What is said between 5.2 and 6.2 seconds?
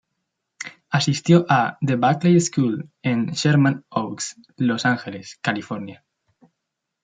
California.